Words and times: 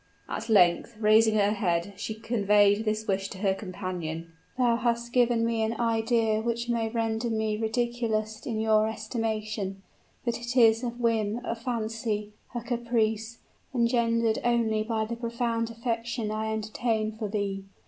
At 0.27 0.49
length, 0.49 0.95
raising 0.99 1.35
her 1.35 1.51
head, 1.51 1.93
she 1.95 2.15
conveyed 2.15 2.85
this 2.85 3.07
wish 3.07 3.29
to 3.29 3.37
her 3.37 3.53
companion: 3.53 4.31
"Thou 4.57 4.77
hast 4.77 5.13
given 5.13 5.45
me 5.45 5.61
an 5.61 5.79
idea 5.79 6.41
which 6.41 6.67
may 6.67 6.89
render 6.89 7.29
me 7.29 7.55
ridiculous 7.55 8.43
in 8.47 8.59
your 8.59 8.87
estimation; 8.89 9.83
but 10.25 10.39
it 10.39 10.57
is 10.57 10.81
a 10.83 10.89
whim, 10.89 11.39
a 11.45 11.53
fancy, 11.55 12.31
a 12.55 12.61
caprice, 12.61 13.37
engendered 13.75 14.39
only 14.43 14.81
by 14.81 15.05
the 15.05 15.15
profound 15.15 15.69
affection 15.69 16.31
I 16.31 16.51
entertain 16.51 17.11
for 17.11 17.27
thee. 17.27 17.65